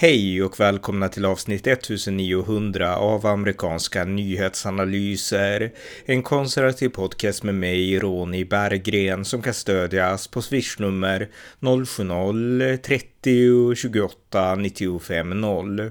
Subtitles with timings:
[0.00, 5.72] Hej och välkomna till avsnitt 1900 av amerikanska nyhetsanalyser.
[6.04, 11.28] En konservativ podcast med mig, Ronny Berggren, som kan stödjas på swishnummer
[13.22, 15.90] 90 28 95 0.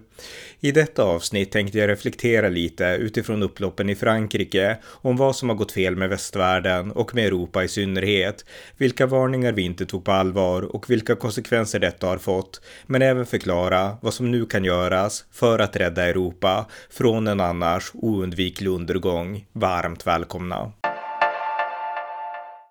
[0.59, 5.55] I detta avsnitt tänkte jag reflektera lite utifrån upploppen i Frankrike om vad som har
[5.55, 8.45] gått fel med västvärlden och med Europa i synnerhet,
[8.77, 13.25] vilka varningar vi inte tog på allvar och vilka konsekvenser detta har fått, men även
[13.25, 19.45] förklara vad som nu kan göras för att rädda Europa från en annars oundviklig undergång.
[19.53, 20.71] Varmt välkomna!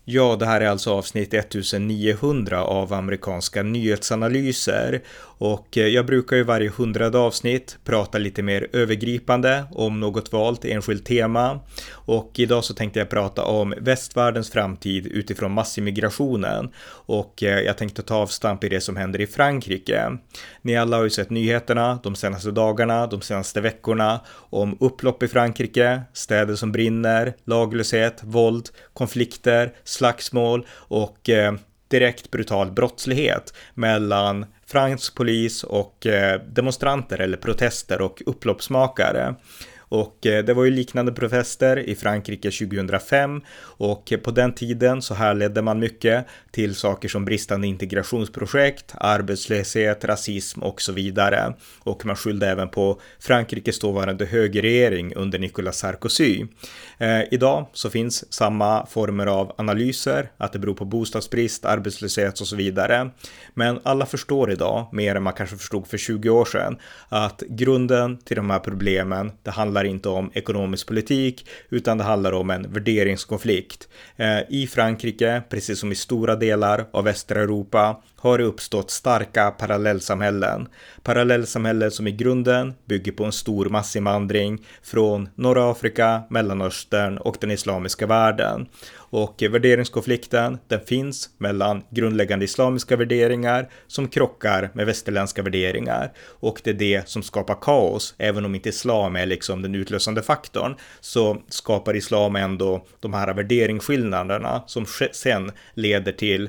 [0.09, 5.03] Ja, det här är alltså avsnitt 1900 av amerikanska nyhetsanalyser.
[5.39, 10.65] Och eh, jag brukar ju varje hundrade avsnitt prata lite mer övergripande om något valt
[10.65, 11.61] enskilt tema.
[11.91, 18.03] Och idag så tänkte jag prata om västvärldens framtid utifrån massimmigrationen och eh, jag tänkte
[18.03, 20.19] ta avstamp i det som händer i Frankrike.
[20.63, 25.29] Ni alla har ju sett nyheterna de senaste dagarna, de senaste veckorna om upplopp i
[25.29, 31.55] Frankrike, städer som brinner, laglöshet, våld, konflikter, slagsmål och eh,
[31.89, 39.35] direkt brutal brottslighet mellan fransk polis och eh, demonstranter eller protester och upploppsmakare.
[39.89, 45.03] Och eh, det var ju liknande protester i Frankrike 2005 och eh, på den tiden
[45.03, 51.55] så härledde man mycket till saker som bristande integrationsprojekt, arbetslöshet, rasism och så vidare.
[51.79, 56.47] Och man skyllde även på Frankrikes dåvarande högerregering under Nicolas Sarkozy.
[56.99, 62.47] Eh, idag så finns samma former av analyser, att det beror på bostadsbrist, arbetslöshet och
[62.47, 63.11] så vidare.
[63.55, 66.79] Men alla förstår idag, mer än man kanske förstod för 20 år sedan,
[67.09, 72.33] att grunden till de här problemen, det handlar inte om ekonomisk politik, utan det handlar
[72.33, 73.89] om en värderingskonflikt.
[74.17, 77.97] Eh, I Frankrike, precis som i stora delar av västra Europa,
[78.27, 80.69] har det uppstått starka parallellsamhällen.
[81.03, 87.51] Parallellsamhällen som i grunden bygger på en stor massinvandring från norra Afrika, Mellanöstern och den
[87.51, 88.67] islamiska världen.
[88.95, 96.13] Och värderingskonflikten, den finns mellan grundläggande islamiska värderingar som krockar med västerländska värderingar.
[96.41, 100.23] Och det är det som skapar kaos, även om inte islam är liksom den utlösande
[100.23, 106.49] faktorn, så skapar islam ändå de här värderingsskillnaderna som sen leder till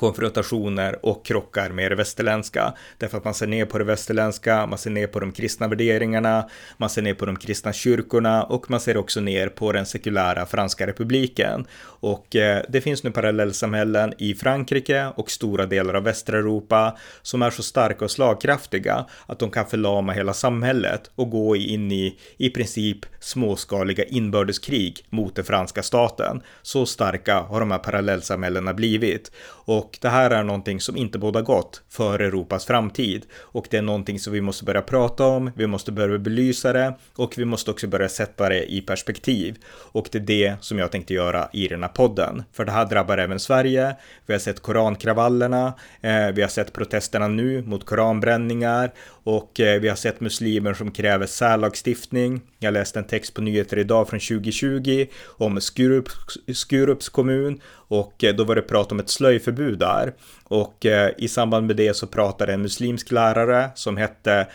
[0.00, 2.74] konfrontationer och krockar med det västerländska.
[2.98, 6.48] Därför att man ser ner på det västerländska, man ser ner på de kristna värderingarna,
[6.76, 10.46] man ser ner på de kristna kyrkorna och man ser också ner på den sekulära
[10.46, 11.66] franska republiken.
[11.82, 17.42] Och eh, det finns nu parallellsamhällen i Frankrike och stora delar av västra Europa som
[17.42, 22.18] är så starka och slagkraftiga att de kan förlama hela samhället och gå in i
[22.36, 26.42] i princip småskaliga inbördeskrig mot den franska staten.
[26.62, 29.32] Så starka har de här parallellsamhällena blivit.
[29.66, 33.26] Och det här är någonting som inte båda gott för Europas framtid.
[33.38, 36.94] Och det är någonting som vi måste börja prata om, vi måste börja belysa det
[37.14, 39.58] och vi måste också börja sätta det i perspektiv.
[39.92, 42.42] Och det är det som jag tänkte göra i den här podden.
[42.52, 43.96] För det här drabbar även Sverige.
[44.26, 48.90] Vi har sett korankravallerna, eh, vi har sett protesterna nu mot koranbränningar
[49.30, 52.40] och eh, vi har sett muslimer som kräver särlagstiftning.
[52.58, 58.34] Jag läste en text på nyheter idag från 2020 om Skurups, Skurups kommun och eh,
[58.34, 60.12] då var det prat om ett slöjförbud där.
[60.44, 64.46] Och eh, i samband med det så pratade en muslimsk lärare som hette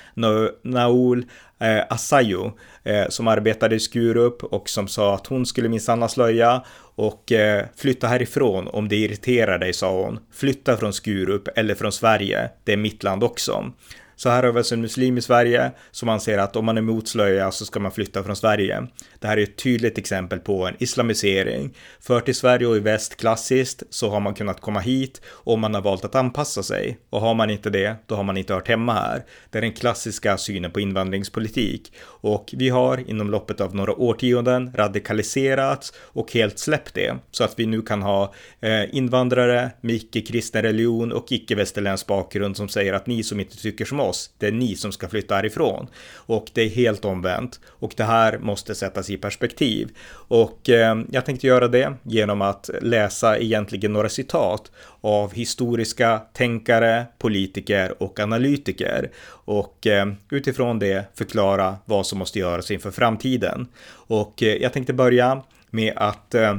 [0.63, 1.25] Naul
[1.59, 2.51] eh, Asayo
[2.83, 6.63] eh, som arbetade i Skurup och som sa att hon skulle minsann slöja
[6.95, 10.19] och eh, flytta härifrån om det irriterar dig, sa hon.
[10.33, 13.71] Flytta från Skurup eller från Sverige, det är mitt land också.
[14.15, 16.81] Så här har vi alltså en muslim i Sverige som anser att om man är
[16.81, 18.87] emot slöja så ska man flytta från Sverige.
[19.19, 21.73] Det här är ett tydligt exempel på en islamisering.
[21.99, 25.73] För till Sverige och i väst klassiskt så har man kunnat komma hit om man
[25.73, 26.97] har valt att anpassa sig.
[27.09, 29.23] Och har man inte det, då har man inte hört hemma här.
[29.49, 31.93] Det är den klassiska synen på invandringspolitik.
[32.03, 37.15] Och vi har inom loppet av några årtionden radikaliserats och helt släppt det.
[37.31, 42.69] Så att vi nu kan ha eh, invandrare med icke-kristen religion och icke-västerländsk bakgrund som
[42.69, 45.87] säger att ni som inte tycker som oss, det är ni som ska flytta härifrån.
[46.15, 47.59] Och det är helt omvänt.
[47.67, 49.89] Och det här måste sättas i perspektiv.
[50.27, 54.71] Och eh, jag tänkte göra det genom att läsa egentligen några citat
[55.01, 62.71] av historiska tänkare, politiker och analytiker och eh, utifrån det förklara vad som måste göras
[62.71, 63.67] inför framtiden.
[63.87, 66.57] Och eh, jag tänkte börja med att eh,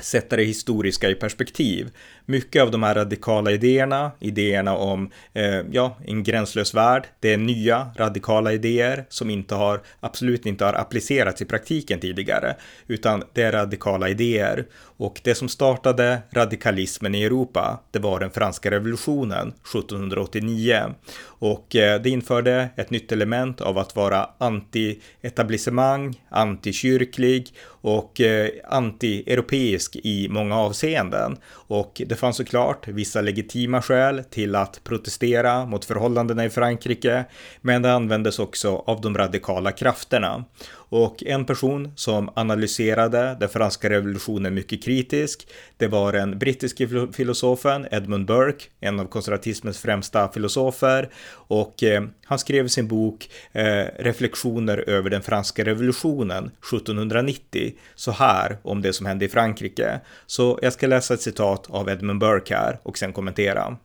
[0.00, 1.90] sätta det historiska i perspektiv.
[2.30, 7.36] Mycket av de här radikala idéerna, idéerna om eh, ja, en gränslös värld, det är
[7.36, 13.42] nya radikala idéer som inte har, absolut inte har applicerats i praktiken tidigare, utan det
[13.42, 14.66] är radikala idéer.
[14.98, 20.94] Och det som startade radikalismen i Europa, det var den franska revolutionen 1789.
[21.24, 29.96] Och eh, det införde ett nytt element av att vara anti-etablissemang, anti-kyrklig och eh, anti-europeisk
[29.96, 31.36] i många avseenden.
[31.50, 37.24] Och det fanns såklart vissa legitima skäl till att protestera mot förhållandena i Frankrike,
[37.60, 40.44] men det användes också av de radikala krafterna.
[40.88, 47.86] Och en person som analyserade den franska revolutionen mycket kritisk, det var den brittiske filosofen
[47.90, 51.08] Edmund Burke, en av konservatismens främsta filosofer.
[51.30, 58.10] Och eh, han skrev i sin bok eh, Reflektioner över den franska revolutionen 1790 så
[58.10, 60.00] här om det som hände i Frankrike.
[60.26, 63.76] Så jag ska läsa ett citat av Edmund Burke här och sen kommentera.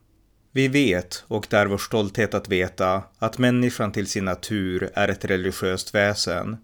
[0.56, 5.08] Vi vet, och det är vår stolthet att veta, att människan till sin natur är
[5.08, 6.58] ett religiöst väsen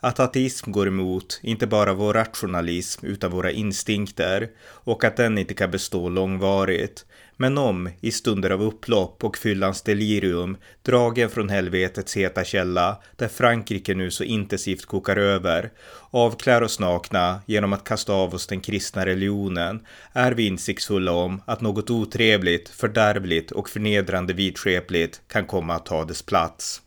[0.00, 5.54] att ateism går emot inte bara vår rationalism utan våra instinkter och att den inte
[5.54, 7.06] kan bestå långvarigt.
[7.36, 13.28] Men om, i stunder av upplopp och fyllans delirium, dragen från helvetets heta källa, där
[13.28, 15.70] Frankrike nu så intensivt kokar över,
[16.10, 21.42] avklär oss nakna genom att kasta av oss den kristna religionen, är vi insiktsfulla om
[21.44, 26.82] att något otrevligt, fördärvligt och förnedrande vidskepligt kan komma att ta dess plats.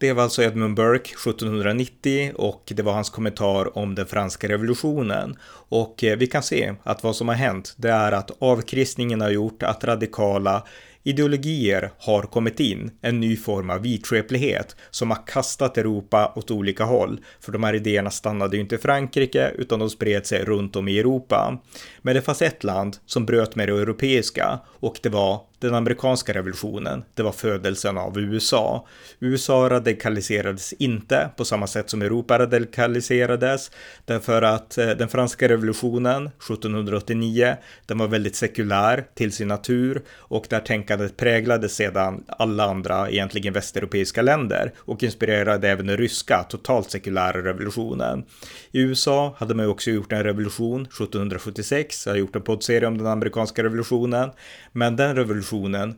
[0.00, 5.36] Det var alltså Edmund Burke 1790 och det var hans kommentar om den franska revolutionen.
[5.68, 9.30] Och eh, vi kan se att vad som har hänt, det är att avkristningen har
[9.30, 10.62] gjort att radikala
[11.02, 16.84] Ideologier har kommit in, en ny form av vidskeplighet som har kastat Europa åt olika
[16.84, 17.20] håll.
[17.40, 20.88] För de här idéerna stannade ju inte i Frankrike utan de spred sig runt om
[20.88, 21.58] i Europa.
[22.02, 26.34] Men det fanns ett land som bröt med det europeiska och det var den amerikanska
[26.34, 28.86] revolutionen, det var födelsen av USA.
[29.20, 33.70] USA radikaliserades inte på samma sätt som Europa radikaliserades,
[34.04, 37.56] därför att eh, den franska revolutionen 1789,
[37.86, 43.52] den var väldigt sekulär till sin natur och där tänkandet präglade sedan alla andra, egentligen
[43.52, 48.24] västeuropeiska länder och inspirerade även den ryska, totalt sekulära revolutionen.
[48.72, 52.88] I USA hade man ju också gjort en revolution 1776, jag har gjort en poddserie
[52.88, 54.30] om den amerikanska revolutionen,
[54.72, 55.47] men den revolutionen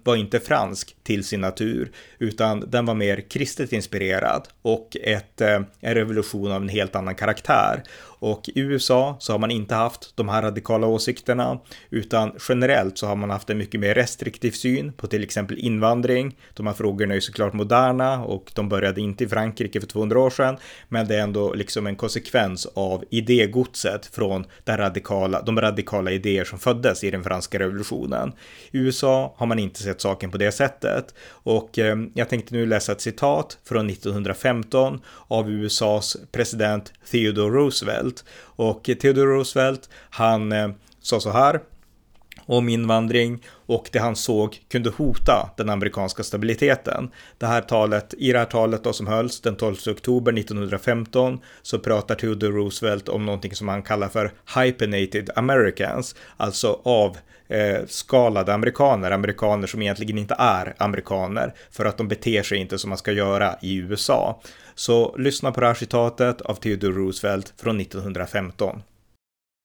[0.05, 5.61] var inte fransk till sin natur, utan den var mer kristet inspirerad och ett, eh,
[5.81, 7.83] en revolution av en helt annan karaktär.
[8.21, 13.07] Och i USA så har man inte haft de här radikala åsikterna, utan generellt så
[13.07, 16.37] har man haft en mycket mer restriktiv syn på till exempel invandring.
[16.55, 20.21] De här frågorna är ju såklart moderna och de började inte i Frankrike för 200
[20.21, 20.57] år sedan,
[20.89, 26.45] men det är ändå liksom en konsekvens av idégodset från den radikala, de radikala idéer
[26.45, 28.33] som föddes i den franska revolutionen.
[28.71, 32.67] I USA har man inte sett saken på det sättet och eh, jag tänkte nu
[32.67, 38.25] läsa ett citat från 1915 av USAs president Theodore Roosevelt Roosevelt.
[38.57, 40.71] Och Theodore Roosevelt, han eh,
[41.01, 41.61] sa så här
[42.47, 47.11] om invandring och det han såg kunde hota den amerikanska stabiliteten.
[47.39, 51.79] Det här talet, I det här talet då som hölls den 12 oktober 1915 så
[51.79, 57.17] pratar Theodore Roosevelt om någonting som han kallar för hypenated Americans, alltså av
[57.49, 62.79] eh, skalade amerikaner, amerikaner som egentligen inte är amerikaner för att de beter sig inte
[62.79, 64.41] som man ska göra i USA.
[64.81, 68.83] Så lyssna på det här citatet av Theodore Roosevelt från 1915.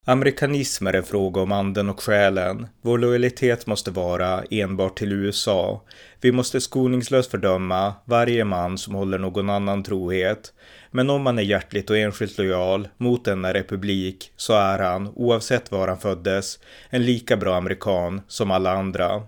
[0.06, 2.68] Amerikanism är en fråga om anden och själen.
[2.82, 5.82] Vår lojalitet måste vara enbart till USA.
[6.22, 10.54] Vi måste skoningslöst fördöma varje man som håller någon annan trohet.
[10.92, 15.72] Men om man är hjärtligt och enskilt lojal mot denna republik så är han, oavsett
[15.72, 19.24] var han föddes, en lika bra amerikan som alla andra.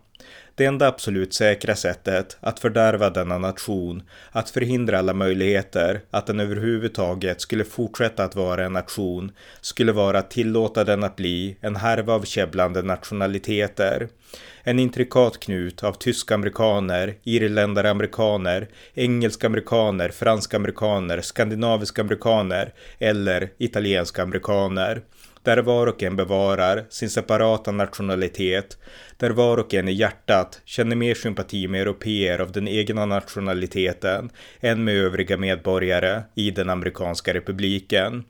[0.56, 6.40] Det enda absolut säkra sättet att fördärva denna nation, att förhindra alla möjligheter att den
[6.40, 9.32] överhuvudtaget skulle fortsätta att vara en nation,
[9.62, 14.08] skulle vara att tillåta den att bli en härva av käbblande nationaliteter.
[14.64, 25.02] En intrikat knut av tysk-amerikaner, irländare-amerikaner, engelsk-amerikaner, fransk-amerikaner, skandinavisk-amerikaner eller italiensk-amerikaner
[25.48, 28.78] där var och en bevarar sin separata nationalitet,
[29.18, 34.30] där var och en i hjärtat känner mer sympati med europeer av den egna nationaliteten
[34.60, 38.24] än med övriga medborgare i den amerikanska republiken.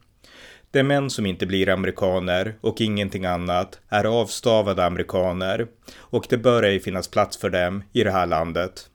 [0.72, 6.64] De män som inte blir amerikaner och ingenting annat är avstavade amerikaner och det bör
[6.64, 8.90] ej finnas plats för dem i det här landet.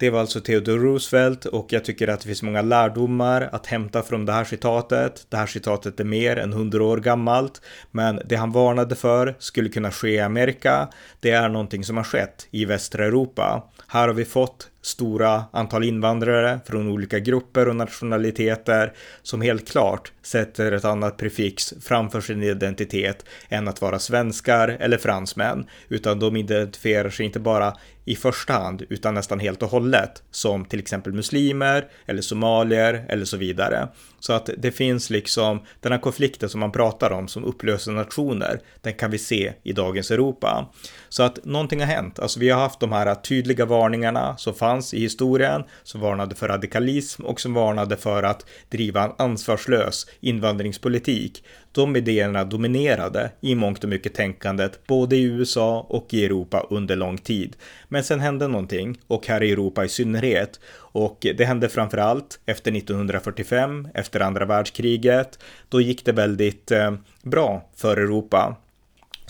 [0.00, 4.02] Det var alltså Theodore Roosevelt och jag tycker att det finns många lärdomar att hämta
[4.02, 5.26] från det här citatet.
[5.28, 9.68] Det här citatet är mer än 100 år gammalt, men det han varnade för skulle
[9.68, 10.88] kunna ske i Amerika.
[11.20, 13.62] Det är någonting som har skett i västra Europa.
[13.86, 20.12] Här har vi fått stora antal invandrare från olika grupper och nationaliteter som helt klart
[20.22, 26.36] sätter ett annat prefix framför sin identitet än att vara svenskar eller fransmän, utan de
[26.36, 31.12] identifierar sig inte bara i första hand, utan nästan helt och hållet, som till exempel
[31.12, 33.88] muslimer eller somalier eller så vidare.
[34.20, 38.60] Så att det finns liksom den här konflikten som man pratar om som upplöser nationer,
[38.80, 40.68] den kan vi se i dagens Europa.
[41.12, 44.94] Så att någonting har hänt, alltså vi har haft de här tydliga varningarna som fanns
[44.94, 51.44] i historien, som varnade för radikalism och som varnade för att driva en ansvarslös invandringspolitik.
[51.72, 56.96] De idéerna dominerade i mångt och mycket tänkandet både i USA och i Europa under
[56.96, 57.56] lång tid.
[57.88, 60.60] Men sen hände någonting och här i Europa i synnerhet.
[60.72, 65.38] Och det hände framförallt efter 1945, efter andra världskriget.
[65.68, 68.56] Då gick det väldigt eh, bra för Europa.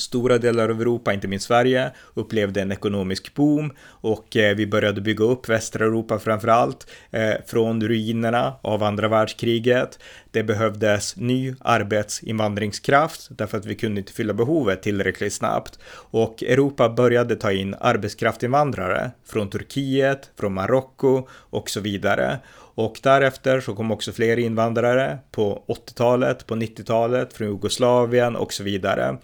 [0.00, 5.00] Stora delar av Europa, inte minst Sverige, upplevde en ekonomisk boom och eh, vi började
[5.00, 9.98] bygga upp västra Europa framför allt eh, från ruinerna av andra världskriget.
[10.30, 15.78] Det behövdes ny arbetsinvandringskraft därför att vi kunde inte fylla behovet tillräckligt snabbt
[16.10, 22.38] och Europa började ta in arbetskraftinvandrare från Turkiet, från Marocko och så vidare.
[22.80, 28.62] Och därefter så kom också fler invandrare på 80-talet, på 90-talet, från Jugoslavien och så
[28.62, 29.16] vidare.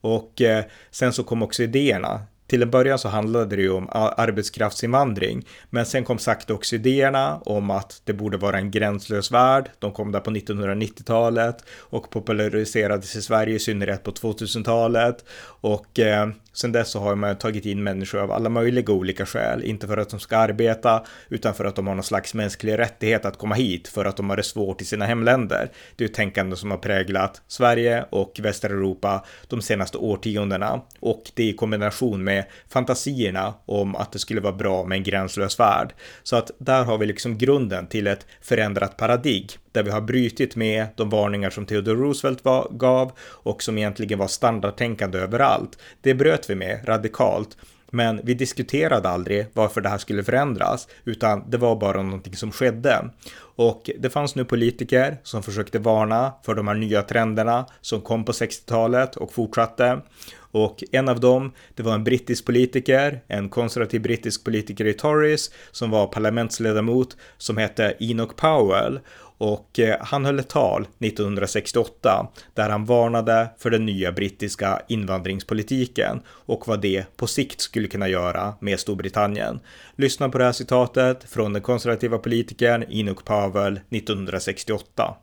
[0.00, 2.20] Och eh, sen så kom också idéerna.
[2.46, 7.40] Till en början så handlade det ju om arbetskraftsinvandring, men sen kom sakta också idéerna
[7.44, 9.70] om att det borde vara en gränslös värld.
[9.78, 15.24] De kom där på 1990-talet och populariserades i Sverige i synnerhet på 2000-talet
[15.64, 19.62] och eh, Sen dess så har man tagit in människor av alla möjliga olika skäl,
[19.62, 23.24] inte för att de ska arbeta, utan för att de har någon slags mänsklig rättighet
[23.24, 25.70] att komma hit, för att de har det svårt i sina hemländer.
[25.96, 31.22] Det är ett tänkande som har präglat Sverige och västra Europa de senaste årtiondena, och
[31.34, 35.92] det i kombination med fantasierna om att det skulle vara bra med en gränslös värld.
[36.22, 40.56] Så att där har vi liksom grunden till ett förändrat paradigm där vi har brytit
[40.56, 45.53] med de varningar som Theodore Roosevelt var, gav och som egentligen var standardtänkande överallt.
[46.00, 47.56] Det bröt vi med radikalt.
[47.90, 52.52] Men vi diskuterade aldrig varför det här skulle förändras, utan det var bara någonting som
[52.52, 53.10] skedde.
[53.56, 58.24] Och det fanns nu politiker som försökte varna för de här nya trenderna som kom
[58.24, 60.00] på 60-talet och fortsatte.
[60.36, 65.50] Och en av dem, det var en brittisk politiker, en konservativ brittisk politiker i Tories
[65.70, 69.00] som var parlamentsledamot som hette Enoch Powell
[69.38, 76.20] och eh, han höll ett tal 1968 där han varnade för den nya brittiska invandringspolitiken
[76.28, 79.60] och vad det på sikt skulle kunna göra med Storbritannien.
[79.96, 85.16] Lyssna på det här citatet från den konservativa politikern Inuk Pavel 1968.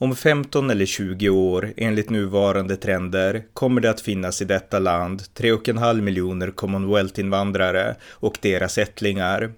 [0.00, 5.22] Om 15 eller 20 år, enligt nuvarande trender, kommer det att finnas i detta land
[5.36, 9.52] 3,5 miljoner Commonwealth-invandrare och deras ättlingar.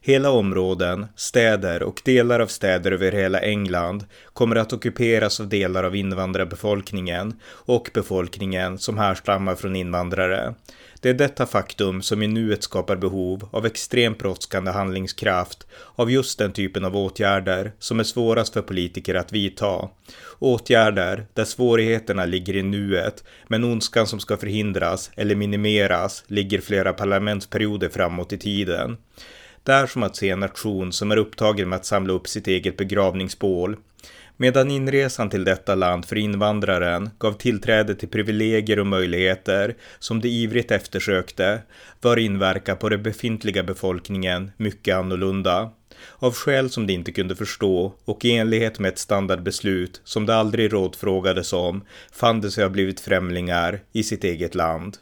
[0.00, 5.84] Hela områden, städer och delar av städer över hela England kommer att ockuperas av delar
[5.84, 10.54] av invandrarbefolkningen och befolkningen som härstammar från invandrare.
[11.00, 16.38] Det är detta faktum som i nuet skapar behov av extremt brådskande handlingskraft av just
[16.38, 19.88] den typen av åtgärder som är svårast för politiker att vidta.
[20.38, 26.92] Åtgärder där svårigheterna ligger i nuet, men ondskan som ska förhindras eller minimeras ligger flera
[26.92, 28.96] parlamentsperioder framåt i tiden.
[29.64, 32.46] Det är som att se en nation som är upptagen med att samla upp sitt
[32.46, 33.76] eget begravningsbål.
[34.36, 40.28] Medan inresan till detta land för invandraren gav tillträde till privilegier och möjligheter som de
[40.28, 41.62] ivrigt eftersökte,
[42.00, 45.70] var inverka på den befintliga befolkningen mycket annorlunda.
[46.18, 50.32] Av skäl som de inte kunde förstå och i enlighet med ett standardbeslut som de
[50.32, 54.96] aldrig rådfrågades om fann de sig ha blivit främlingar i sitt eget land.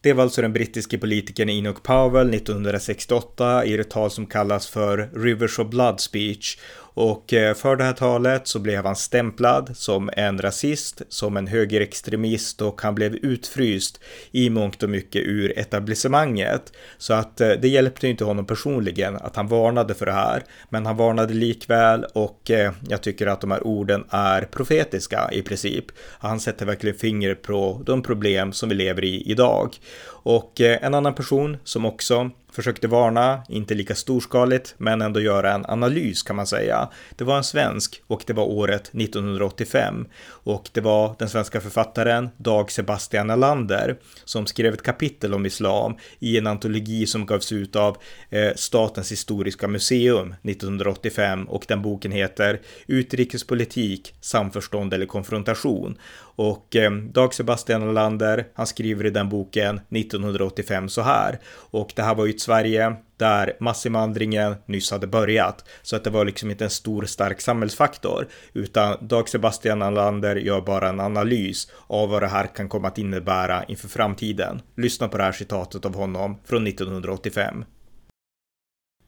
[0.00, 5.10] Det var alltså den brittiske politikern Enoch Powell 1968 i ett tal som kallas för
[5.14, 6.58] Rivers of Blood Speech
[6.98, 11.46] och eh, för det här talet så blev han stämplad som en rasist, som en
[11.46, 14.00] högerextremist och han blev utfryst
[14.30, 16.72] i mångt och mycket ur etablissemanget.
[16.98, 20.86] Så att eh, det hjälpte inte honom personligen att han varnade för det här, men
[20.86, 25.84] han varnade likväl och eh, jag tycker att de här orden är profetiska i princip.
[26.18, 29.76] Han sätter verkligen fingret på de problem som vi lever i idag.
[30.08, 35.66] Och en annan person som också försökte varna, inte lika storskaligt, men ändå göra en
[35.66, 36.88] analys kan man säga.
[37.16, 42.28] Det var en svensk och det var året 1985 och det var den svenska författaren
[42.36, 47.76] Dag Sebastian Alander som skrev ett kapitel om islam i en antologi som gavs ut
[47.76, 47.96] av
[48.30, 55.98] eh, Statens historiska museum 1985 och den boken heter Utrikespolitik, samförstånd eller konfrontation.
[56.38, 61.38] Och eh, Dag Sebastian Alander, han skriver i den boken 1985 så här.
[61.70, 65.64] Och det här var ju ett Sverige där massinvandringen nyss hade börjat.
[65.82, 68.28] Så att det var liksom inte en stor stark samhällsfaktor.
[68.52, 72.98] Utan Dag Sebastian Alander gör bara en analys av vad det här kan komma att
[72.98, 74.62] innebära inför framtiden.
[74.76, 77.64] Lyssna på det här citatet av honom från 1985.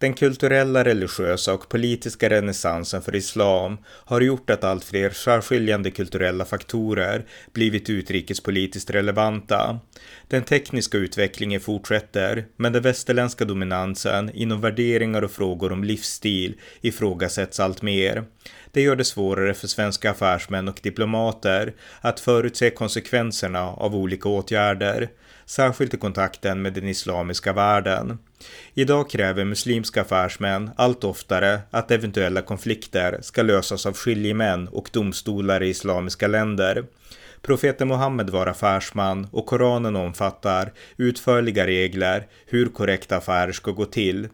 [0.01, 6.45] Den kulturella, religiösa och politiska renässansen för islam har gjort att allt fler särskiljande kulturella
[6.45, 9.79] faktorer blivit utrikespolitiskt relevanta.
[10.29, 17.61] Den tekniska utvecklingen fortsätter, men den västerländska dominansen inom värderingar och frågor om livsstil ifrågasätts
[17.61, 18.25] allt mer.
[18.73, 25.11] Det gör det svårare för svenska affärsmän och diplomater att förutse konsekvenserna av olika åtgärder,
[25.51, 28.19] särskilt i kontakten med den islamiska världen.
[28.75, 35.63] Idag kräver muslimska affärsmän allt oftare att eventuella konflikter ska lösas av skiljemän och domstolar
[35.63, 36.85] i islamiska länder.
[37.43, 44.29] Profeten Muhammed var affärsman och Koranen omfattar utförliga regler hur korrekta affärer ska gå till.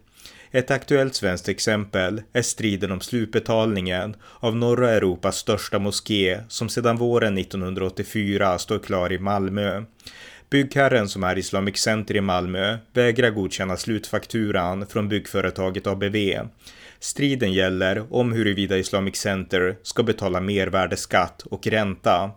[0.51, 6.97] Ett aktuellt svenskt exempel är striden om slutbetalningen av norra Europas största moské som sedan
[6.97, 9.83] våren 1984 står klar i Malmö.
[10.49, 16.15] Byggherren som är Islamic Center i Malmö vägrar godkänna slutfakturan från byggföretaget ABV.
[16.99, 22.31] Striden gäller om huruvida Islamic Center ska betala mervärdesskatt och ränta.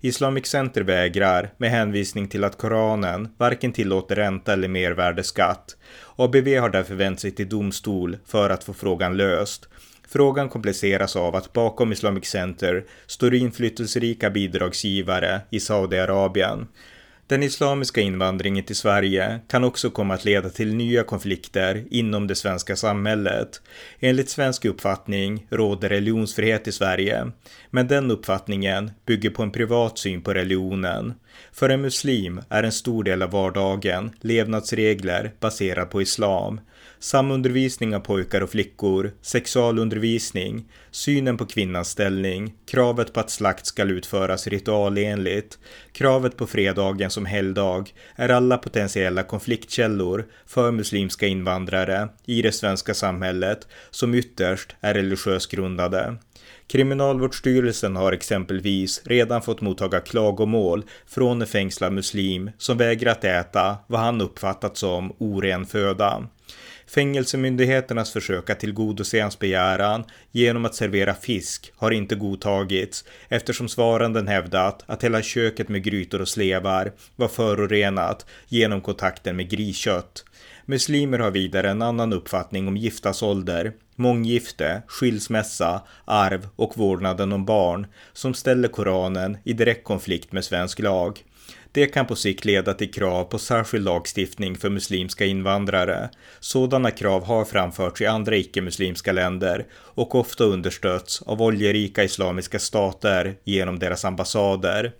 [0.00, 5.76] Islamic Center vägrar med hänvisning till att Koranen varken tillåter ränta eller mervärdesskatt.
[6.16, 9.68] ABV har därför vänt sig till domstol för att få frågan löst.
[10.08, 16.66] Frågan kompliceras av att bakom Islamic Center står inflytelserika bidragsgivare i Saudiarabien.
[17.30, 22.34] Den islamiska invandringen till Sverige kan också komma att leda till nya konflikter inom det
[22.34, 23.62] svenska samhället.
[24.00, 27.30] Enligt svensk uppfattning råder religionsfrihet i Sverige,
[27.70, 31.14] men den uppfattningen bygger på en privat syn på religionen.
[31.52, 36.60] För en muslim är en stor del av vardagen levnadsregler baserad på islam.
[37.02, 43.82] Samundervisning av pojkar och flickor, sexualundervisning, synen på kvinnans ställning, kravet på att slakt ska
[43.84, 45.58] utföras ritualenligt,
[45.92, 52.94] kravet på fredagen som helgdag är alla potentiella konfliktkällor för muslimska invandrare i det svenska
[52.94, 56.16] samhället som ytterst är religiöst grundade.
[56.66, 64.00] Kriminalvårdsstyrelsen har exempelvis redan fått mottaga klagomål från en fängslad muslim som vägrat äta vad
[64.00, 66.28] han uppfattat som oren föda.
[66.94, 74.28] Fängelsemyndigheternas försök att tillgodose hans begäran genom att servera fisk har inte godtagits eftersom svaranden
[74.28, 80.24] hävdat att hela köket med grytor och slevar var förorenat genom kontakten med griskött.
[80.64, 87.44] Muslimer har vidare en annan uppfattning om giftas ålder, månggifte, skilsmässa, arv och vårdnaden om
[87.44, 91.24] barn som ställer Koranen i direkt konflikt med svensk lag.
[91.72, 96.10] Det kan på sikt leda till krav på särskild lagstiftning för muslimska invandrare.
[96.40, 103.34] Sådana krav har framförts i andra icke-muslimska länder och ofta understötts av oljerika islamiska stater
[103.44, 104.92] genom deras ambassader.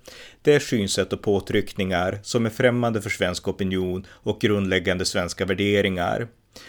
[0.43, 6.29] Det är synsätt och påtryckningar som är främmande för svensk opinion och grundläggande svenska värderingar.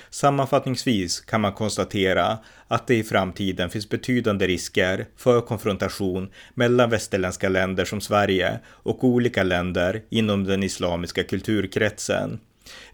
[0.10, 7.50] Sammanfattningsvis kan man konstatera att det i framtiden finns betydande risker för konfrontation mellan västerländska
[7.50, 12.40] länder som Sverige och olika länder inom den islamiska kulturkretsen.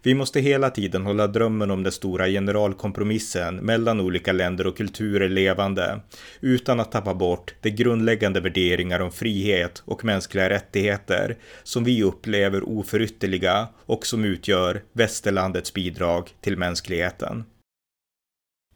[0.02, 5.28] Vi måste hela tiden hålla drömmen om den stora generalkompromissen mellan olika länder och kulturer
[5.28, 6.00] levande,
[6.40, 12.68] utan att tappa bort de grundläggande värderingar om frihet och mänskliga rättigheter som vi upplever
[12.68, 17.44] oförytterliga och som utgör västerlandets bidrag till mänskligheten.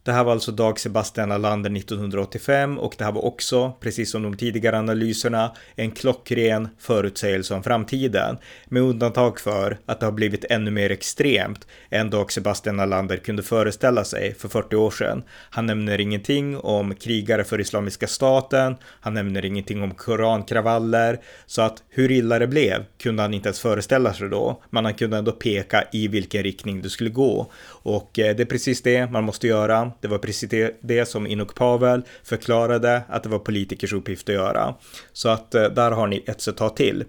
[0.04, 4.22] Det här var alltså Dag Sebastian Alander 1985 och det här var också, precis som
[4.22, 8.38] de tidigare analyserna, en klockren förutsägelse om framtiden.
[8.66, 13.42] Med undantag för att det har blivit ännu mer extremt än Dag Sebastian Alander kunde
[13.42, 15.22] föreställa sig för 40 år sedan.
[15.50, 21.82] Han nämner ingenting om krigare för Islamiska staten, han nämner ingenting om korankravaller, så att
[21.88, 25.32] hur illa det blev kunde han inte ens föreställa sig då, men han kunde ändå
[25.32, 27.50] peka i vilken riktning det skulle gå.
[27.64, 29.91] Och eh, det är precis det man måste göra.
[30.00, 34.34] Det var precis det, det som Inok Pavel förklarade att det var politikers uppgift att
[34.34, 34.74] göra.
[35.12, 37.04] Så att eh, där har ni ett citat till.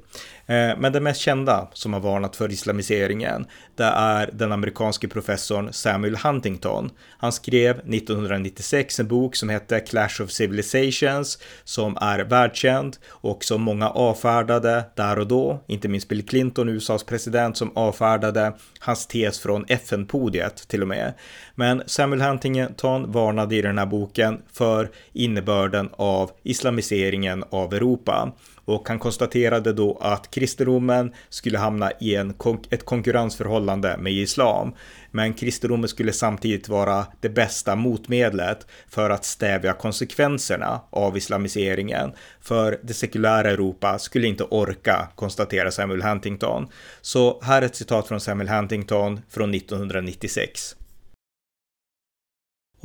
[0.47, 5.73] Eh, men den mest kända som har varnat för islamiseringen, det är den amerikanske professorn
[5.73, 6.91] Samuel Huntington.
[7.17, 13.61] Han skrev 1996 en bok som hette Clash of Civilizations, som är världskänd och som
[13.61, 19.39] många avfärdade där och då, inte minst Bill Clinton, USAs president, som avfärdade hans tes
[19.39, 21.13] från FN-podiet till och med.
[21.55, 28.33] Men Samuel Huntington varnade i den här boken för innebörden av islamiseringen av Europa
[28.65, 34.73] och han konstaterade då att kristendomen skulle hamna i en kon ett konkurrensförhållande med islam.
[35.11, 42.11] Men kristendomen skulle samtidigt vara det bästa motmedlet för att stävja konsekvenserna av islamiseringen.
[42.41, 46.67] För det sekulära Europa skulle inte orka, konstaterar Samuel Huntington.
[47.01, 50.75] Så här är ett citat från Samuel Huntington från 1996.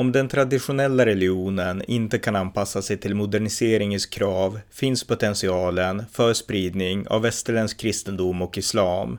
[0.01, 7.09] Om den traditionella religionen inte kan anpassa sig till moderniseringens krav finns potentialen för spridning
[7.09, 9.19] av västerländsk kristendom och islam.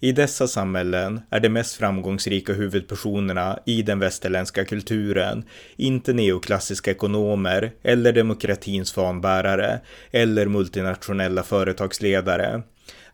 [0.00, 5.44] I dessa samhällen är de mest framgångsrika huvudpersonerna i den västerländska kulturen
[5.76, 12.62] inte neoklassiska ekonomer eller demokratins fanbärare eller multinationella företagsledare.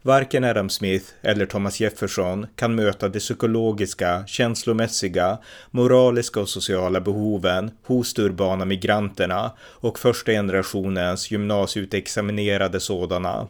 [0.06, 5.38] Varken Adam Smith eller Thomas Jefferson kan möta de psykologiska, känslomässiga,
[5.70, 13.48] moraliska och sociala behoven hos de urbana migranterna och första generationens gymnasieutexaminerade sådana.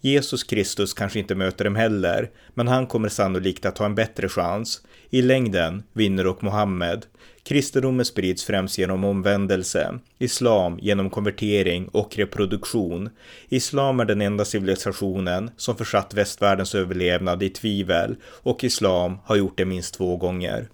[0.00, 4.28] Jesus Kristus kanske inte möter dem heller, men han kommer sannolikt att ha en bättre
[4.28, 4.80] chans.
[5.10, 7.06] I längden vinner dock Mohammed.
[7.44, 13.10] Kristendomen sprids främst genom omvändelse, islam genom konvertering och reproduktion.
[13.48, 19.56] Islam är den enda civilisationen som försatt västvärldens överlevnad i tvivel och islam har gjort
[19.58, 20.68] det minst två gånger.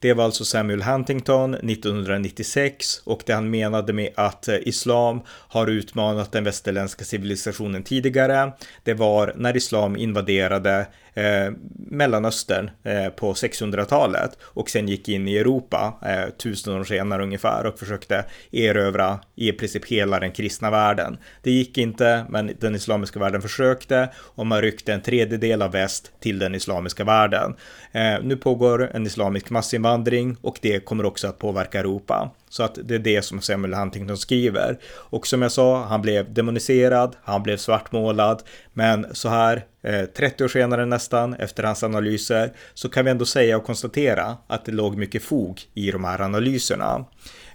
[0.00, 5.66] Det var alltså Samuel Huntington 1996 och det han menade med att eh, islam har
[5.66, 8.52] utmanat den västerländska civilisationen tidigare.
[8.84, 10.86] Det var när islam invaderade
[11.18, 11.52] eh,
[11.90, 17.66] Mellanöstern eh, på 600-talet och sen gick in i Europa eh, tusen år senare ungefär
[17.66, 21.18] och försökte erövra i princip hela den kristna världen.
[21.42, 26.12] Det gick inte, men den islamiska världen försökte och man ryckte en tredjedel av väst
[26.20, 27.54] till den islamiska världen.
[27.92, 32.30] Eh, nu pågår en islamisk massinvandring och det kommer också att påverka Europa.
[32.48, 34.78] Så att det är det som Samuel Huntington skriver.
[34.86, 40.44] Och som jag sa, han blev demoniserad, han blev svartmålad, men så här eh, 30
[40.44, 44.72] år senare nästan, efter hans analyser, så kan vi ändå säga och konstatera att det
[44.72, 47.04] låg mycket fog i de här analyserna.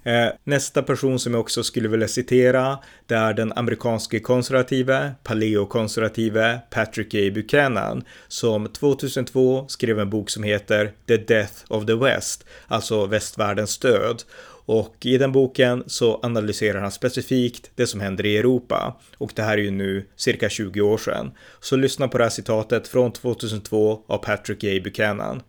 [0.06, 6.60] Eh, nästa person som jag också skulle vilja citera, det är den amerikanske konservative, paleokonservative
[6.70, 7.32] Patrick A.
[7.34, 13.78] Buchanan, som 2002 skrev en bok som heter The Death of the West, alltså västvärldens
[13.78, 14.24] död.
[14.66, 19.00] Och i den boken så analyserar han specifikt det som händer i Europa.
[19.18, 21.32] Och det här är ju nu cirka 20 år sedan.
[21.60, 24.80] Så lyssna på det här citatet från 2002 av Patrick J.
[24.80, 25.42] Buchanan.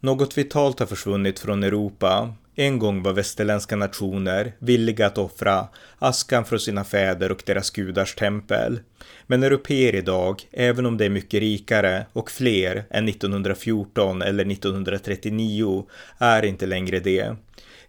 [0.00, 2.34] Något vitalt har försvunnit från Europa.
[2.60, 5.68] En gång var västerländska nationer villiga att offra
[5.98, 8.80] askan från sina fäder och deras gudars tempel.
[9.26, 15.86] Men europeer idag, även om de är mycket rikare och fler än 1914 eller 1939,
[16.18, 17.36] är inte längre det.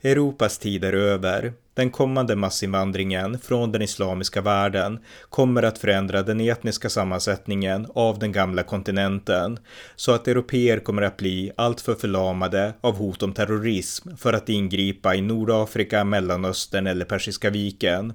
[0.02, 1.54] Europas tid är över.
[1.80, 8.32] Den kommande massinvandringen från den islamiska världen kommer att förändra den etniska sammansättningen av den
[8.32, 9.60] gamla kontinenten
[9.96, 15.16] så att europeer kommer att bli alltför förlamade av hot om terrorism för att ingripa
[15.16, 18.14] i Nordafrika, Mellanöstern eller Persiska viken.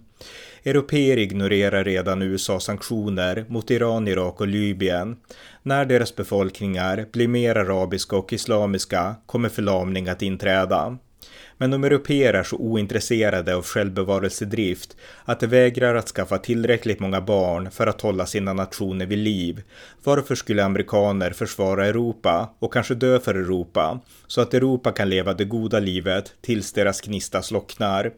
[0.64, 5.16] Europeer ignorerar redan USAs sanktioner mot Iran, Irak och Libyen.
[5.62, 10.98] När deras befolkningar blir mer arabiska och islamiska kommer förlamning att inträda.
[11.58, 17.20] Men de europeer är så ointresserade av självbevarelsedrift att de vägrar att skaffa tillräckligt många
[17.20, 19.62] barn för att hålla sina nationer vid liv.
[20.04, 25.34] Varför skulle amerikaner försvara Europa och kanske dö för Europa så att Europa kan leva
[25.34, 28.12] det goda livet tills deras gnista slocknar?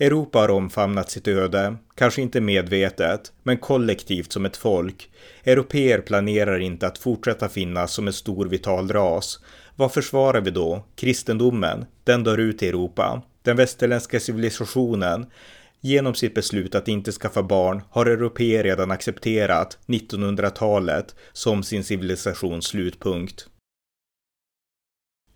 [0.00, 5.10] Europa har omfamnat sitt öde, kanske inte medvetet, men kollektivt som ett folk.
[5.44, 9.40] Europeer planerar inte att fortsätta finnas som en stor vital ras.
[9.78, 10.84] Vad försvarar vi då?
[10.96, 11.86] Kristendomen?
[12.04, 13.22] Den dör ut i Europa.
[13.42, 15.26] Den västerländska civilisationen?
[15.80, 22.66] Genom sitt beslut att inte skaffa barn har europeer redan accepterat 1900-talet som sin civilisations
[22.66, 23.46] slutpunkt.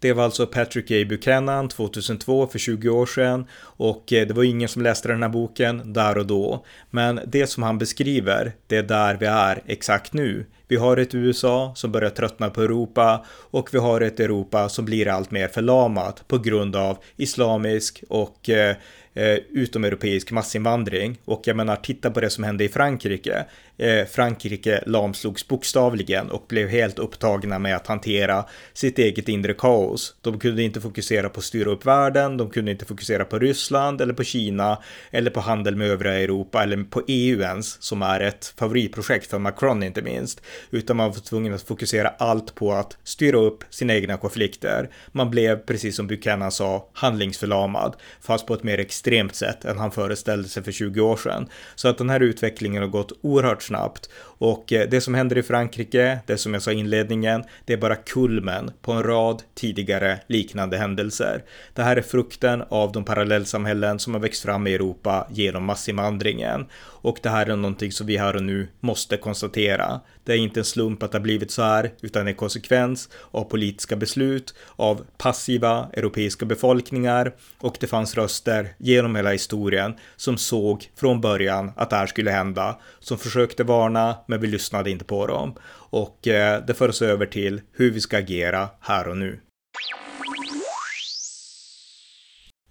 [0.03, 1.05] Det var alltså Patrick A.
[1.09, 5.31] Buchanan 2002 för 20 år sedan och eh, det var ingen som läste den här
[5.31, 6.65] boken där och då.
[6.91, 10.47] Men det som han beskriver, det är där vi är exakt nu.
[10.69, 14.85] Vi har ett USA som börjar tröttna på Europa och vi har ett Europa som
[14.85, 18.77] blir allt mer förlamat på grund av islamisk och eh,
[19.15, 21.19] eh utomeuropeisk massinvandring.
[21.25, 23.45] Och jag menar, titta på det som hände i Frankrike.
[23.79, 30.15] Eh, Frankrike lamslogs bokstavligen och blev helt upptagna med att hantera sitt eget inre kaos.
[30.21, 34.01] De kunde inte fokusera på att styra upp världen, de kunde inte fokusera på Ryssland
[34.01, 34.79] eller på Kina
[35.11, 39.39] eller på handel med övriga Europa eller på EU ens, som är ett favoritprojekt för
[39.39, 43.95] Macron inte minst, utan man var tvungen att fokusera allt på att styra upp sina
[43.95, 44.91] egna konflikter.
[45.13, 49.91] Man blev, precis som Buchanan sa, handlingsförlamad, fast på ett mer extremt sätt än han
[49.91, 51.49] föreställde sig för 20 år sedan.
[51.75, 54.11] Så att den här utvecklingen har gått oerhört snabbt
[54.43, 57.77] och eh, det som händer i Frankrike, det som jag sa i inledningen, det är
[57.77, 61.45] bara kulmen på en rad tidigare liknande händelser.
[61.75, 66.67] Det här är frukten av de parallellsamhällen som har växt fram i Europa genom massinvandringen
[67.03, 70.01] och det här är någonting som vi här och nu måste konstatera.
[70.25, 73.45] Det är inte en slump att det har blivit så här, utan en konsekvens av
[73.45, 80.91] politiska beslut, av passiva europeiska befolkningar och det fanns röster genom hela historien som såg
[80.97, 85.27] från början att det här skulle hända, som försökte varna, men vi lyssnade inte på
[85.27, 85.55] dem.
[85.91, 89.41] Och eh, det för oss över till hur vi ska agera här och nu.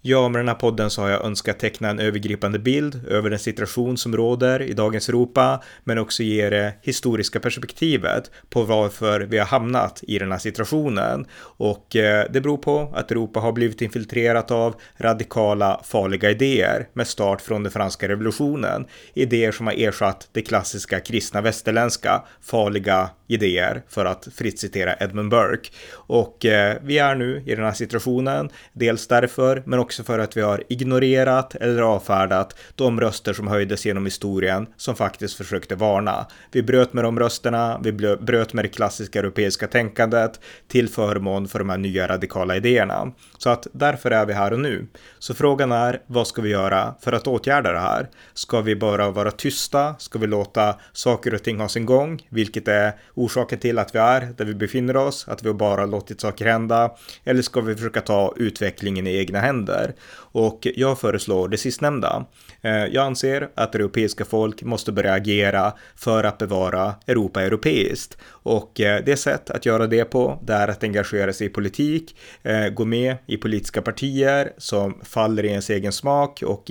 [0.04, 3.38] Ja, med den här podden så har jag önskat teckna en övergripande bild över den
[3.38, 9.38] situation som råder i dagens Europa, men också ge det historiska perspektivet på varför vi
[9.38, 11.26] har hamnat i den här situationen.
[11.42, 17.06] Och eh, det beror på att Europa har blivit infiltrerat av radikala, farliga idéer med
[17.06, 18.86] start från den franska revolutionen.
[19.14, 25.30] Idéer som har ersatt det klassiska kristna västerländska, farliga idéer, för att fritt citera Edmund
[25.30, 25.70] Burke.
[25.92, 30.18] Och eh, vi är nu i den här situationen, dels därför, men också också för
[30.18, 35.74] att vi har ignorerat eller avfärdat de röster som höjdes genom historien som faktiskt försökte
[35.74, 36.26] varna.
[36.52, 41.58] Vi bröt med de rösterna, vi bröt med det klassiska europeiska tänkandet till förmån för
[41.58, 43.12] de här nya radikala idéerna.
[43.38, 44.86] Så att därför är vi här och nu.
[45.18, 48.08] Så frågan är, vad ska vi göra för att åtgärda det här?
[48.34, 49.94] Ska vi bara vara tysta?
[49.98, 52.26] Ska vi låta saker och ting ha sin gång?
[52.30, 52.92] Vilket är
[53.24, 56.90] orsaken till att vi är där vi befinner oss, att vi bara låtit saker hända?
[57.24, 59.94] Eller ska vi försöka ta utvecklingen i egna händer?
[60.14, 62.26] Och jag föreslår det sistnämnda.
[62.62, 68.18] Eh, jag anser att europeiska folk måste börja agera för att bevara Europa europeiskt.
[68.24, 72.16] Och eh, det sätt att göra det på, det är att engagera sig i politik,
[72.42, 76.70] eh, gå med i politiska partier som faller i ens egen smak och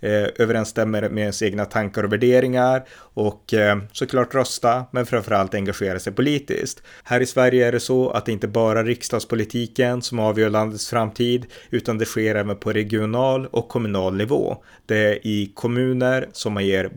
[0.00, 5.98] Eh, överensstämmer med ens egna tankar och värderingar och eh, såklart rösta, men framförallt engagera
[5.98, 6.82] sig politiskt.
[7.04, 10.88] Här i Sverige är det så att det inte bara är riksdagspolitiken som avgör landets
[10.88, 14.56] framtid, utan det sker även på regional och kommunal nivå.
[14.86, 16.90] Det är i kommuner som man ger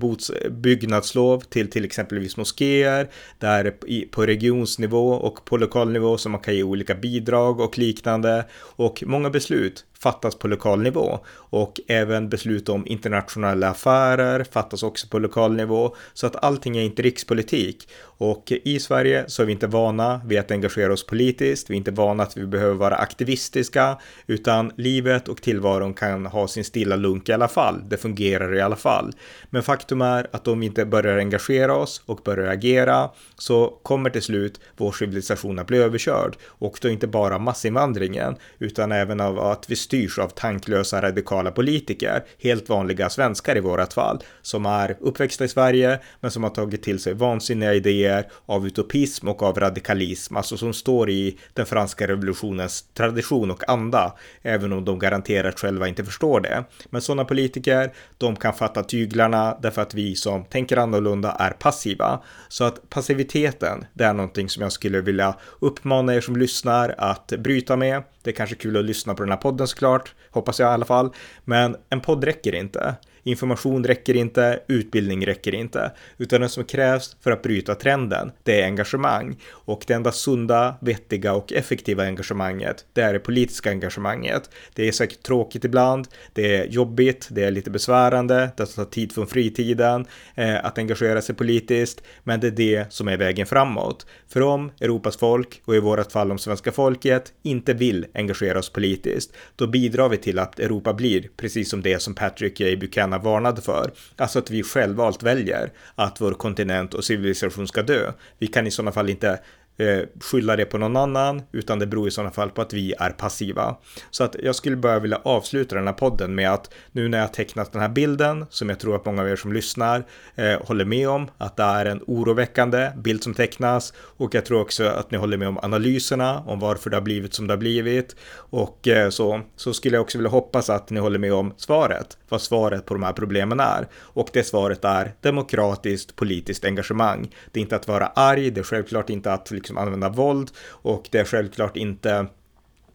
[0.49, 3.73] byggnadslov till till exempelvis moskéer, där
[4.11, 9.03] på regionsnivå och på lokal nivå som man kan ge olika bidrag och liknande och
[9.05, 15.19] många beslut fattas på lokal nivå och även beslut om internationella affärer fattas också på
[15.19, 19.67] lokal nivå så att allting är inte rikspolitik och i Sverige så är vi inte
[19.67, 21.69] vana vid att engagera oss politiskt.
[21.69, 26.47] Vi är inte vana att vi behöver vara aktivistiska utan livet och tillvaron kan ha
[26.47, 27.81] sin stilla lunk i alla fall.
[27.89, 29.13] Det fungerar i alla fall.
[29.49, 34.09] Men faktum är att om vi inte börjar engagera oss och börjar agera så kommer
[34.09, 39.39] till slut vår civilisation att bli överkörd och då inte bara massinvandringen utan även av
[39.39, 44.97] att vi styrs av tanklösa radikala politiker, helt vanliga svenskar i vårat fall, som är
[44.99, 49.59] uppväxta i Sverige men som har tagit till sig vansinniga idéer av utopism och av
[49.59, 55.59] radikalism, alltså som står i den franska revolutionens tradition och anda, även om de garanterat
[55.59, 56.63] själva inte förstår det.
[56.89, 62.21] Men sådana politiker, de kan fatta tyglarna därför att vi som tänker annorlunda är passiva.
[62.49, 67.27] Så att passiviteten, det är någonting som jag skulle vilja uppmana er som lyssnar att
[67.27, 68.03] bryta med.
[68.23, 70.85] Det är kanske kul att lyssna på den här podden såklart, hoppas jag i alla
[70.85, 71.13] fall.
[71.45, 72.95] Men en podd räcker inte.
[73.29, 78.61] Information räcker inte, utbildning räcker inte, utan det som krävs för att bryta trenden, det
[78.61, 79.37] är engagemang.
[79.49, 84.49] Och det enda sunda, vettiga och effektiva engagemanget, det är det politiska engagemanget.
[84.73, 89.11] Det är säkert tråkigt ibland, det är jobbigt, det är lite besvärande, det tar tid
[89.11, 94.05] från fritiden eh, att engagera sig politiskt, men det är det som är vägen framåt.
[94.27, 98.69] För om Europas folk, och i vårat fall om svenska folket, inte vill engagera oss
[98.69, 102.75] politiskt, då bidrar vi till att Europa blir precis som det som Patrick J.
[102.75, 103.91] Buchanan varnade för.
[104.15, 108.11] Alltså att vi självvalt väljer att vår kontinent och civilisation ska dö.
[108.37, 109.39] Vi kan i sådana fall inte
[109.79, 112.93] eh, skylla det på någon annan, utan det beror i sådana fall på att vi
[112.99, 113.77] är passiva.
[114.11, 117.33] Så att jag skulle bara vilja avsluta den här podden med att nu när jag
[117.33, 120.03] tecknat den här bilden, som jag tror att många av er som lyssnar
[120.35, 124.61] eh, håller med om, att det är en oroväckande bild som tecknas och jag tror
[124.61, 127.57] också att ni håller med om analyserna om varför det har blivit som det har
[127.57, 131.53] blivit och eh, så, så skulle jag också vilja hoppas att ni håller med om
[131.57, 133.87] svaret, vad svaret på de här problemen är.
[133.93, 137.35] Och det svaret är demokratiskt politiskt engagemang.
[137.51, 140.51] Det är inte att vara arg, det är självklart inte att liksom Liksom använda våld
[140.67, 142.27] och det är självklart inte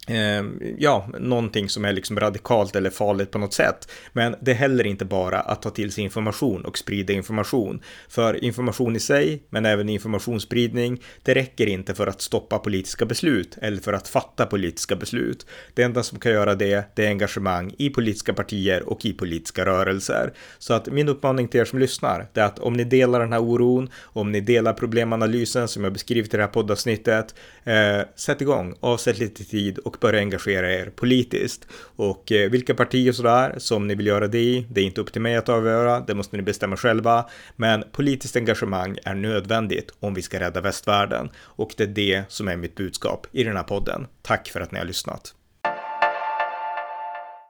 [0.07, 3.89] Ehm, ja, någonting som är liksom radikalt eller farligt på något sätt.
[4.13, 7.83] Men det är heller inte bara att ta till sig information och sprida information.
[8.09, 13.59] För information i sig, men även informationsspridning, det räcker inte för att stoppa politiska beslut
[13.63, 15.47] eller för att fatta politiska beslut.
[15.75, 19.65] Det enda som kan göra det, det är engagemang i politiska partier och i politiska
[19.65, 20.33] rörelser.
[20.59, 23.33] Så att min uppmaning till er som lyssnar, det är att om ni delar den
[23.33, 28.41] här oron, om ni delar problemanalysen som jag beskrivit i det här poddavsnittet, eh, sätt
[28.41, 31.67] igång, avsätt lite tid och och börja engagera er politiskt.
[31.97, 35.13] Och eh, vilka partier sådär som ni vill göra det i, det är inte upp
[35.13, 37.29] till mig att avgöra, det måste ni bestämma själva.
[37.57, 41.31] Men politiskt engagemang är nödvändigt om vi ska rädda västvärlden.
[41.37, 44.07] Och det är det som är mitt budskap i den här podden.
[44.23, 45.35] Tack för att ni har lyssnat.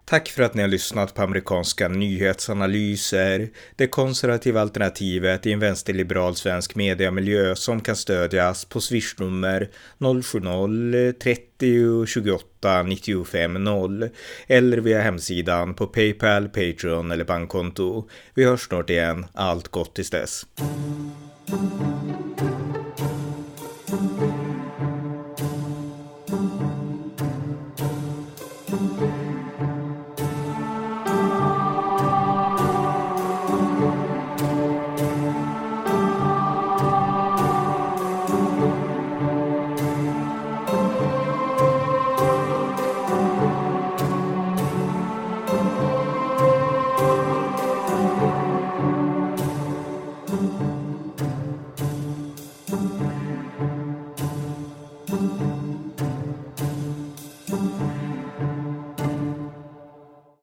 [0.07, 6.37] Tack för att ni har lyssnat på amerikanska nyhetsanalyser, det konservativa alternativet i en vänsterliberal
[6.37, 14.09] svensk mediamiljö som kan stödjas på swishnummer 070-30 28 95 0
[14.47, 18.09] eller via hemsidan på Paypal, Patreon eller bankkonto.
[18.35, 19.27] Vi hörs snart igen.
[19.33, 20.47] Allt gott tills dess.